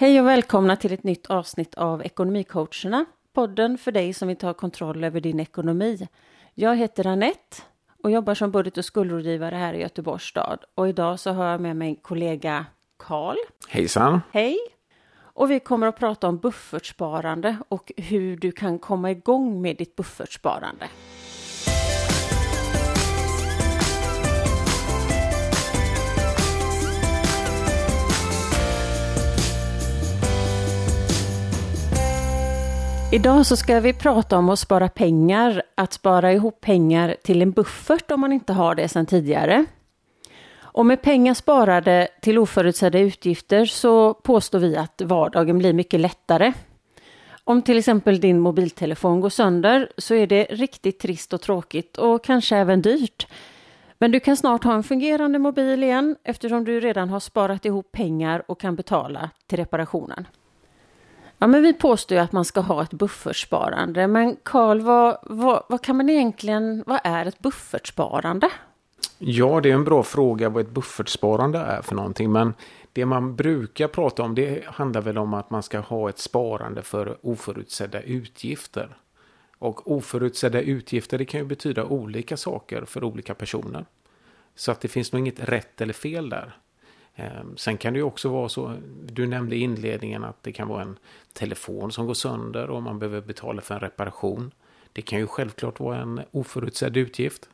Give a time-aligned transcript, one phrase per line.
[0.00, 4.54] Hej och välkomna till ett nytt avsnitt av Ekonomicoacherna, podden för dig som vill ta
[4.54, 6.08] kontroll över din ekonomi.
[6.54, 7.56] Jag heter Annette
[8.02, 10.64] och jobbar som budget och skuldrådgivare här i Göteborgs stad.
[10.74, 12.66] Och idag så har jag med mig kollega
[12.96, 13.36] Karl.
[13.68, 14.20] Hejsan!
[14.32, 14.58] Hej!
[15.16, 19.96] Och vi kommer att prata om buffertsparande och hur du kan komma igång med ditt
[19.96, 20.88] buffertsparande.
[33.12, 37.50] Idag så ska vi prata om att spara pengar, att spara ihop pengar till en
[37.50, 39.64] buffert om man inte har det sedan tidigare.
[40.60, 46.52] Och med pengar sparade till oförutsedda utgifter så påstår vi att vardagen blir mycket lättare.
[47.44, 52.24] Om till exempel din mobiltelefon går sönder så är det riktigt trist och tråkigt och
[52.24, 53.26] kanske även dyrt.
[53.98, 57.92] Men du kan snart ha en fungerande mobil igen eftersom du redan har sparat ihop
[57.92, 60.26] pengar och kan betala till reparationen.
[61.38, 64.06] Ja, men vi påstår ju att man ska ha ett buffertsparande.
[64.06, 68.50] Men Karl, vad, vad, vad, kan man egentligen, vad är ett buffertsparande?
[69.18, 72.32] Ja, det är en bra fråga vad ett buffertsparande är för någonting.
[72.32, 72.54] Men
[72.92, 76.82] det man brukar prata om det handlar väl om att man ska ha ett sparande
[76.82, 78.96] för oförutsedda utgifter.
[79.58, 83.86] Och oförutsedda utgifter det kan ju betyda olika saker för olika personer.
[84.54, 86.56] Så att det finns nog inget rätt eller fel där.
[87.18, 90.68] Ehm, sen kan det ju också vara så, du nämnde i inledningen att det kan
[90.68, 90.98] vara en
[91.32, 94.50] telefon som går sönder och man behöver betala för en reparation.
[94.92, 97.48] Det kan ju självklart vara en oförutsedd utgift.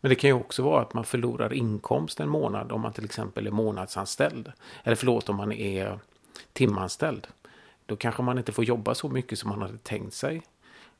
[0.00, 3.04] Men det kan ju också vara att man förlorar inkomst en månad om man till
[3.04, 4.52] exempel är månadsanställd.
[4.84, 5.98] Eller förlåt om man är
[6.52, 7.26] timanställd.
[7.86, 10.42] Då kanske man inte får jobba så mycket som man hade tänkt sig.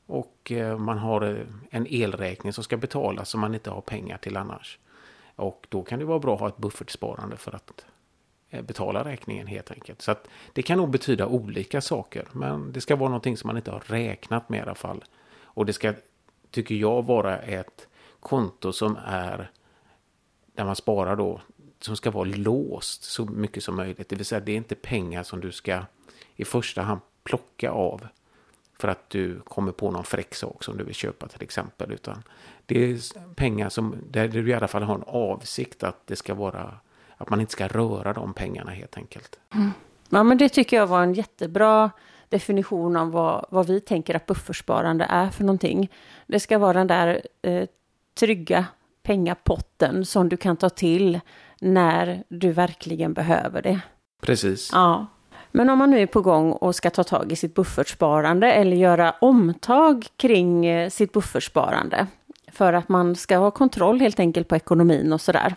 [0.05, 4.17] Och eh, man har eh, en elräkning som ska betalas som man inte har pengar
[4.17, 4.79] till annars.
[5.35, 7.85] Och då kan det vara bra att ha ett buffertsparande för att
[8.55, 10.01] Eh, betala räkningen helt enkelt.
[10.01, 12.27] Så att det kan nog betyda olika saker.
[12.31, 15.03] Men det ska vara någonting som man inte har räknat med i alla fall.
[15.43, 15.93] Och det ska,
[16.51, 17.87] tycker jag, vara ett
[18.19, 19.51] konto som är
[20.53, 21.41] där man sparar då
[21.79, 24.09] som ska vara låst så mycket som möjligt.
[24.09, 25.81] Det vill säga det är inte pengar som du ska
[26.35, 28.07] i första hand plocka av
[28.79, 31.91] för att du kommer på någon fräck sak som du vill köpa till exempel.
[31.91, 32.23] Utan
[32.65, 32.99] det är
[33.33, 36.79] pengar som, där du i alla fall har en avsikt att det ska vara
[37.17, 39.39] att man inte ska röra de pengarna helt enkelt.
[39.53, 39.71] Mm.
[40.09, 41.91] Ja, men det tycker jag var en jättebra
[42.29, 45.91] definition av vad, vad vi tänker att buffertsparande är för någonting.
[46.27, 47.67] Det ska vara den där eh,
[48.19, 48.65] trygga
[49.03, 51.19] pengapotten som du kan ta till
[51.61, 53.79] när du verkligen behöver det.
[54.21, 54.69] Precis.
[54.73, 55.05] Ja.
[55.51, 58.77] Men om man nu är på gång och ska ta tag i sitt buffertsparande eller
[58.77, 62.07] göra omtag kring eh, sitt buffertsparande
[62.51, 65.55] för att man ska ha kontroll helt enkelt på ekonomin och sådär.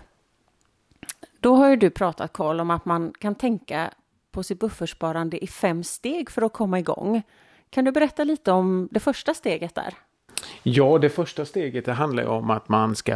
[1.40, 3.90] Då har ju du pratat Karl om att man kan tänka
[4.30, 7.22] på sitt buffertsparande i fem steg för att komma igång.
[7.70, 9.94] Kan du berätta lite om det första steget där?
[10.62, 13.12] Ja, det första steget det handlar om att man ska,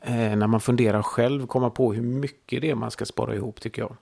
[0.00, 3.60] eh, när man funderar själv, komma på hur mycket det är man ska spara ihop
[3.60, 3.96] tycker jag.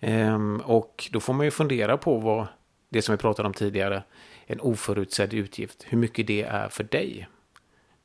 [0.00, 2.46] Ehm, och då får man ju fundera på vad,
[2.88, 4.02] det som vi pratade om tidigare,
[4.46, 7.28] en oförutsedd utgift, hur mycket det är för dig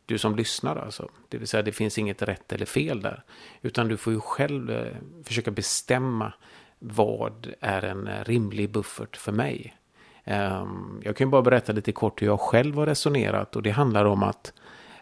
[0.06, 1.10] du som lyssnar alltså.
[1.30, 3.24] Det vill säga det finns inget rätt eller fel där.
[3.62, 4.94] Utan du får ju själv eh,
[5.24, 6.34] försöka bestämma
[6.80, 9.76] vad är en eh, rimlig buffert för mig.
[10.24, 14.06] Ehm, jag kan bara berätta lite kort hur jag själv har resonerat och det handlar
[14.06, 14.54] om att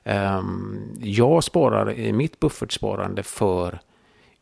[0.04, 3.80] ehm, jag sparar i mitt buffertsparande för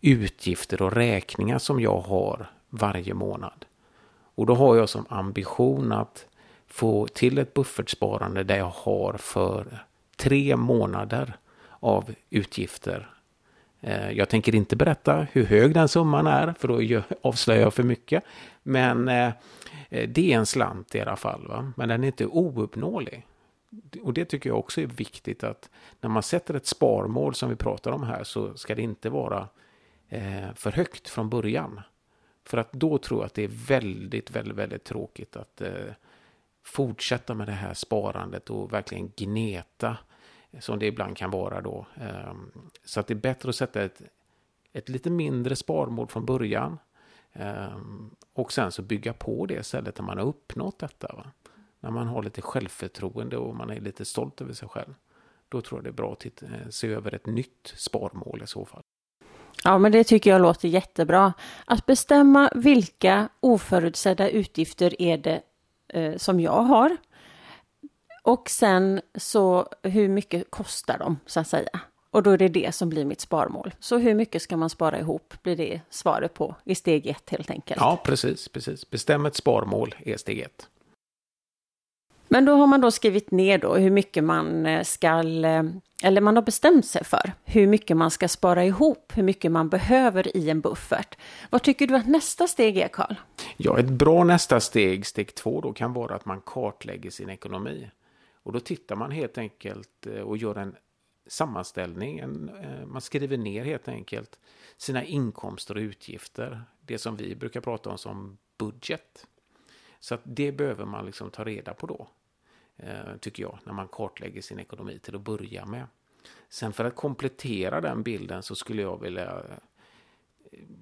[0.01, 3.65] utgifter och räkningar som jag har varje månad.
[4.35, 6.25] Och då har jag som ambition att
[6.67, 9.85] få till ett buffertsparande där jag har för
[10.19, 11.33] tre månader
[11.79, 13.09] av utgifter.
[13.81, 17.83] Eh, jag tänker inte berätta hur hög den summan är, för då avslöjar jag för
[17.83, 18.23] mycket.
[18.63, 19.33] Men eh,
[19.89, 21.73] det är en slant i alla fall, va?
[21.77, 23.25] men den är inte ouppnåelig.
[24.01, 25.69] Och det tycker jag också är viktigt att
[26.01, 29.47] när man sätter ett sparmål som vi pratar om här så ska det inte vara
[30.09, 31.81] eh, för högt från början.
[32.45, 35.61] För att då tror jag att det är väldigt, väldigt, väldigt tråkigt att
[36.63, 39.97] fortsätta med det här sparandet och verkligen gneta
[40.59, 41.85] som det ibland kan vara då.
[41.95, 42.51] Ehm,
[42.83, 44.01] så att det är bättre att sätta ett,
[44.73, 46.79] ett lite mindre sparmål från början.
[47.33, 51.15] Ehm, och sen så bygga på det istället när man har uppnått detta.
[51.15, 51.31] Va?
[51.79, 54.93] När man har lite självförtroende och man är lite stolt över sig själv.
[55.49, 58.47] Då tror jag det är bra att titta, eh, se över ett nytt sparmål i
[58.47, 58.83] så fall.
[59.63, 61.33] Ja, men det tycker jag låter jättebra.
[61.65, 65.41] Att bestämma vilka oförutsedda utgifter är det
[65.87, 66.97] eh, som jag har
[68.21, 71.79] och sen så hur mycket kostar de så att säga.
[72.11, 73.73] Och då är det det som blir mitt sparmål.
[73.79, 77.49] Så hur mycket ska man spara ihop blir det svaret på i steg ett helt
[77.49, 77.81] enkelt.
[77.81, 78.89] Ja, precis, precis.
[78.89, 80.67] Bestäm ett sparmål är steg ett.
[82.31, 85.63] Men då har man då skrivit ner då hur mycket man eh, ska, eh,
[86.03, 89.69] eller man har bestämt sig för hur mycket man ska spara ihop, hur mycket man
[89.69, 91.17] behöver i en buffert.
[91.49, 93.15] Vad tycker du att nästa steg är, Karl?
[93.57, 97.89] Ja, ett bra nästa steg, steg två då, kan vara att man kartlägger sin ekonomi.
[98.49, 100.75] Och då tittar man helt enkelt eh, och gör en
[101.27, 102.19] sammanställning.
[102.19, 104.39] En, eh, man skriver ner helt enkelt
[104.77, 106.63] sina inkomster och utgifter.
[106.81, 109.27] Det som vi brukar prata om som budget.
[109.99, 112.07] Så att det behöver man liksom ta reda på då.
[112.77, 115.87] Eh, tycker jag, när man kartlägger sin ekonomi till att börja med.
[116.49, 119.43] Sen för att komplettera den bilden så skulle jag vilja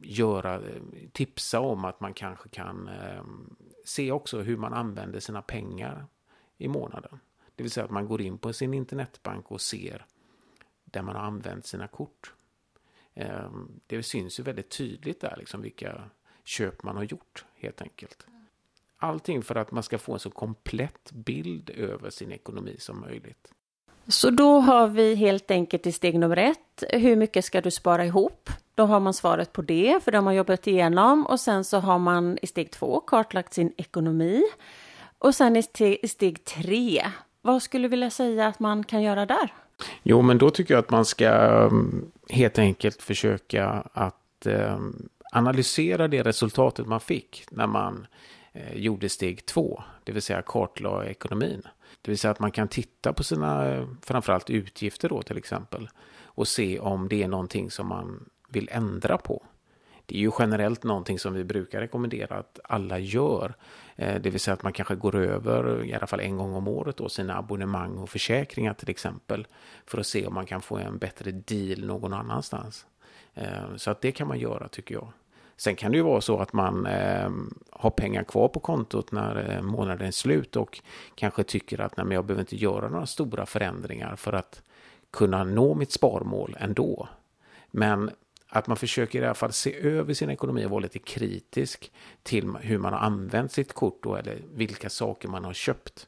[0.01, 0.61] göra,
[1.11, 2.89] tipsa om att man kanske kan
[3.85, 6.05] se också hur man använder sina pengar
[6.57, 7.19] i månaden.
[7.57, 10.05] Det vill säga att man går in på sin internetbank och ser
[10.85, 12.33] där man har använt sina kort.
[13.13, 16.03] Ehm, det syns ju väldigt tydligt där liksom vilka
[16.43, 18.25] köp man har gjort helt enkelt.
[18.97, 23.51] Allting för att man ska få en så komplett bild över sin ekonomi som möjligt.
[24.07, 28.05] Så då har vi helt enkelt i steg nummer ett, hur mycket ska du spara
[28.05, 28.49] ihop?
[28.75, 31.25] Då har man svaret på det, för det har man jobbat igenom.
[31.25, 34.43] Och sen så har man i steg två kartlagt sin ekonomi.
[35.19, 37.11] Och sen i steg, i steg tre,
[37.47, 39.53] vad skulle du vilja säga att man kan göra där?
[40.03, 46.07] Jo, men då tycker jag att man ska mm, helt enkelt försöka att ehm, analysera
[46.07, 48.07] det resultatet man fick när man
[48.53, 51.61] eh, gjorde steg två, det vill säga kartlade ekonomin.
[52.01, 55.89] Det vill säga att man kan titta på sina framförallt utgifter då till exempel
[56.23, 59.43] och se om det är någonting som man vill ändra på.
[60.09, 63.53] Det är ju generellt någonting som vi brukar rekommendera att alla gör.
[63.95, 66.67] Eh, det vill säga att man kanske går över i alla fall en gång om
[66.67, 69.47] året då sina abonnemang och försäkringar till exempel.
[69.85, 72.85] För att se om man kan få en bättre deal någon annanstans.
[73.33, 75.11] Eh, så att det kan man göra tycker jag.
[75.57, 77.29] Sen kan det ju vara så att man eh,
[77.69, 80.81] har pengar kvar på kontot när eh, månaden är slut och
[81.15, 84.61] kanske tycker att nej, men jag behöver inte göra några stora förändringar för att
[85.11, 87.07] kunna nå mitt sparmål ändå.
[87.71, 88.11] Men
[88.49, 91.91] att man försöker i alla fall se över sin ekonomi och vara lite kritisk
[92.23, 96.07] till hur man har använt sitt kort då, eller vilka saker man har köpt.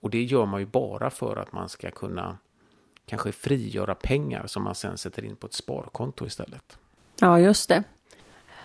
[0.00, 2.38] Och det gör man ju bara för att man ska kunna
[3.06, 6.78] kanske frigöra pengar som man sen sätter in på ett sparkonto istället.
[7.20, 7.84] Ja, just det.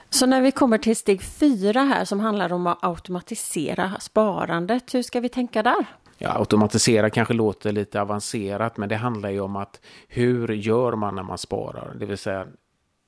[0.09, 5.01] Så när vi kommer till steg fyra här som handlar om att automatisera sparandet, hur
[5.01, 5.85] ska vi tänka där?
[6.17, 11.15] Ja, automatisera kanske låter lite avancerat, men det handlar ju om att hur gör man
[11.15, 11.95] när man sparar?
[11.99, 12.47] Det vill säga,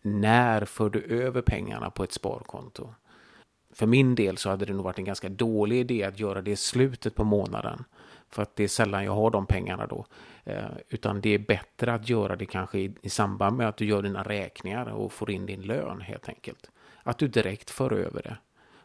[0.10, 2.94] när för du över pengarna på ett sparkonto?
[3.74, 6.52] För min del så hade det nog varit en ganska dålig idé att göra det
[6.52, 7.84] i slutet på månaden.
[8.30, 10.06] För att det är sällan jag har de pengarna då.
[10.44, 13.86] Eh, utan det är bättre att göra det kanske i, i samband med att du
[13.86, 16.72] gör dina räkningar och får in din lön helt enkelt
[17.04, 18.38] att du direkt för över det.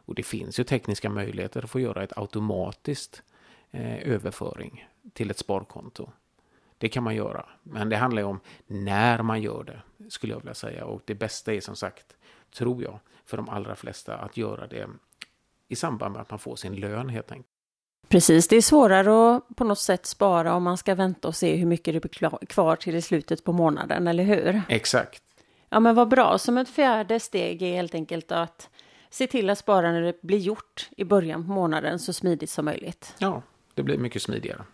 [0.06, 3.22] Och det finns ju tekniska möjligheter att få göra ett automatiskt
[3.70, 6.10] eh, överföring till ett sparkonto.
[6.78, 10.40] Det kan man göra, men det handlar ju om när man gör det, skulle jag
[10.40, 10.84] vilja säga.
[10.84, 12.16] Och det bästa är som sagt,
[12.54, 14.88] tror jag, för de allra flesta att göra det
[15.68, 17.48] i samband med att man får sin lön helt enkelt.
[18.08, 21.56] Precis, det är svårare att på något sätt spara om man ska vänta och se
[21.56, 24.62] hur mycket det blir kvar till i slutet på månaden, eller hur?
[24.68, 25.22] Exakt.
[25.68, 26.38] Ja, men vad bra.
[26.38, 28.70] Som ett fjärde steg är helt enkelt att
[29.10, 33.14] se till att sparandet blir gjort i början på månaden så smidigt som möjligt.
[33.18, 33.42] Ja,
[33.74, 34.64] det blir mycket smidigare.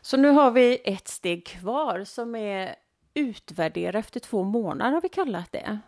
[0.00, 2.74] Så nu har vi ett steg kvar som är
[3.14, 5.78] utvärdera efter två månader har vi kallat det.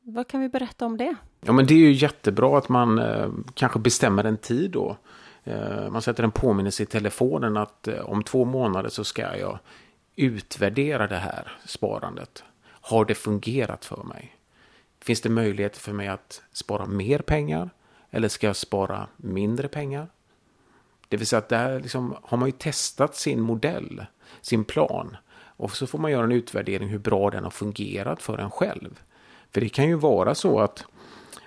[0.00, 1.14] Vad kan vi berätta om det?
[1.40, 4.96] Ja, men det är ju jättebra att man eh, kanske bestämmer en tid då.
[5.44, 9.58] Eh, man sätter en påminnelse i telefonen att eh, om två månader så ska jag
[10.16, 12.44] utvärdera det här sparandet.
[12.64, 14.36] Har det fungerat för mig?
[15.00, 17.70] Finns det möjlighet för mig att spara mer pengar?
[18.10, 20.08] Eller ska jag spara mindre pengar?
[21.08, 24.06] Det vill säga att där liksom har man ju testat sin modell,
[24.40, 25.16] sin plan.
[25.62, 29.00] Och så får man göra en utvärdering hur bra den har fungerat för en själv.
[29.50, 30.84] För det kan ju vara så att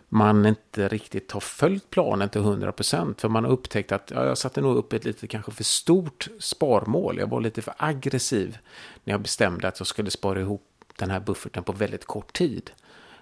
[0.09, 4.37] man inte riktigt har följt planen till 100% för man har upptäckt att ja, jag
[4.37, 7.17] satte nog upp ett lite kanske för stort sparmål.
[7.17, 8.57] Jag var lite för aggressiv
[9.03, 12.71] när jag bestämde att jag skulle spara ihop den här bufferten på väldigt kort tid.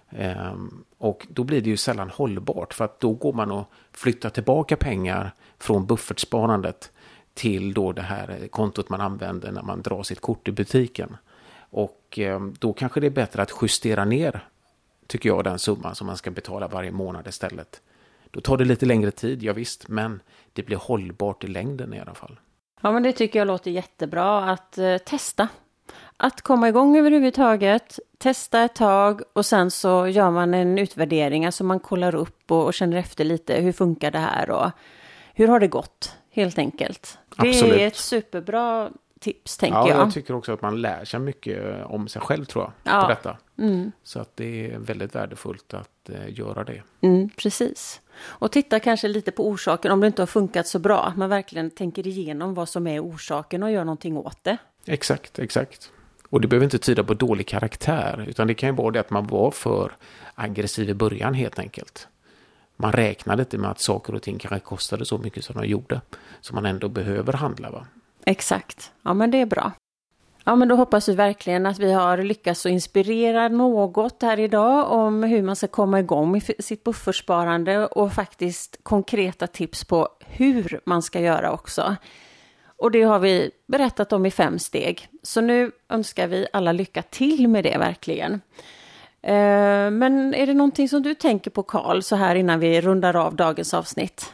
[0.09, 4.29] Ehm, och då blir det ju sällan hållbart för att då går man och flyttar
[4.29, 6.91] tillbaka pengar från buffertsparandet
[7.33, 11.17] till då det här kontot man använder när man drar sitt kort i butiken.
[11.69, 14.47] Och eh, då kanske det är bättre att justera ner,
[15.07, 17.81] tycker jag, den summan som man ska betala varje månad istället.
[18.31, 20.21] Då tar det lite längre tid, ja visst, men
[20.53, 22.39] det blir hållbart i längden i alla fall.
[22.81, 25.47] Ja, men det tycker jag låter jättebra att eh, testa
[26.17, 31.63] att komma igång överhuvudtaget, testa ett tag och sen så gör man en utvärdering, alltså
[31.63, 34.71] man kollar upp och, och känner efter lite, hur funkar det här och
[35.33, 37.17] hur har det gått helt enkelt.
[37.37, 37.75] Det Absolut.
[37.75, 39.99] är ett superbra tips tänker Ja, jag.
[39.99, 42.93] jag tycker också att man lär sig mycket om sig själv tror jag.
[42.93, 43.01] Ja.
[43.01, 43.37] På detta.
[43.57, 43.91] Mm.
[44.03, 46.81] Så att det är väldigt värdefullt att eh, göra det.
[47.01, 48.01] Mm, precis.
[48.21, 51.03] Och titta kanske lite på orsaken om det inte har funkat så bra.
[51.03, 54.57] Att man verkligen tänker igenom vad som är orsaken och gör någonting åt det.
[54.85, 55.91] Exakt, exakt.
[56.29, 59.09] Och det behöver inte tyda på dålig karaktär, utan det kan ju vara det att
[59.09, 59.91] man var för
[60.35, 62.07] aggressiv i början helt enkelt.
[62.75, 66.01] Man räknade inte med att saker och ting kanske kostade så mycket som de gjorde.
[66.41, 67.71] Så man ändå behöver handla.
[67.71, 67.87] Va?
[68.25, 68.91] Exakt.
[69.01, 69.71] Ja, men det är bra.
[70.45, 74.91] Ja, men då hoppas vi verkligen att vi har lyckats att inspirera något här idag
[74.91, 80.79] om hur man ska komma igång med sitt buffertsparande och faktiskt konkreta tips på hur
[80.85, 81.95] man ska göra också.
[82.77, 85.07] Och det har vi berättat om i fem steg.
[85.23, 88.41] Så nu önskar vi alla lycka till med det verkligen.
[89.23, 93.15] Eh, men är det någonting som du tänker på Karl så här innan vi rundar
[93.15, 94.33] av dagens avsnitt?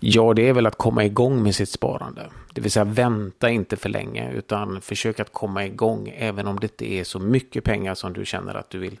[0.00, 2.30] Ja, det är väl att komma igång med sitt sparande.
[2.54, 6.14] Det vill säga vänta inte för länge utan försök att komma igång.
[6.16, 8.98] Även om det inte är så mycket pengar som du känner att du vill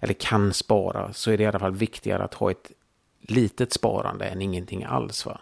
[0.00, 2.70] eller kan spara så är det i alla fall viktigare att ha ett
[3.20, 5.26] litet sparande än ingenting alls.
[5.26, 5.40] Va?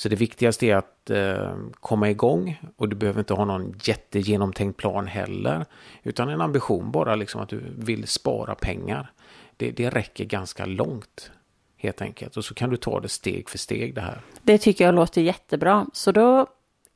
[0.00, 4.76] Så det viktigaste är att eh, komma igång och du behöver inte ha någon jättegenomtänkt
[4.76, 5.66] plan heller.
[6.02, 9.12] Utan en ambition bara liksom att du vill spara pengar.
[9.56, 11.30] Det, det räcker ganska långt
[11.76, 12.36] helt enkelt.
[12.36, 14.20] Och så kan du ta det steg för steg det här.
[14.42, 15.86] Det tycker jag låter jättebra.
[15.92, 16.46] Så då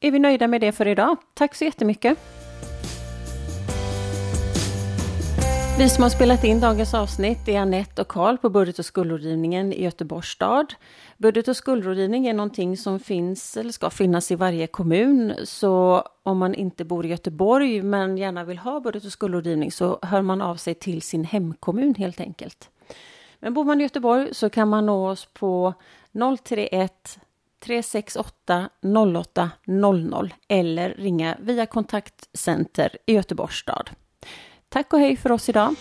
[0.01, 1.17] är vi nöjda med det för idag.
[1.35, 2.19] Tack så jättemycket.
[5.79, 9.73] Vi som har spelat in dagens avsnitt är Annette och Karl på Budget och skuldrådgivningen
[9.73, 10.75] i Göteborgs stad.
[11.19, 15.35] Budget och skuldrådgivning är någonting som finns eller ska finnas i varje kommun.
[15.45, 19.99] Så om man inte bor i Göteborg men gärna vill ha budget och skuldrådgivning så
[20.03, 22.71] hör man av sig till sin hemkommun helt enkelt.
[23.41, 25.75] Men bor man i Göteborg så kan man nå oss på
[26.45, 27.19] 031
[27.65, 28.69] 368
[29.17, 33.91] 08 00 eller ringa via kontaktcenter i Göteborgs stad.
[34.75, 35.75] Tack och hej för oss idag.